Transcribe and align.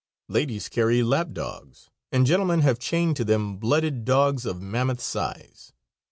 Ladies 0.27 0.67
carry 0.67 1.03
lap 1.03 1.29
dogs, 1.31 1.91
and 2.11 2.25
gentlemen 2.25 2.61
have 2.61 2.79
chained 2.79 3.15
to 3.17 3.23
them 3.23 3.57
blooded, 3.57 4.03
dogs 4.03 4.47
of 4.47 4.59
mammoth 4.59 4.99
size. 4.99 5.73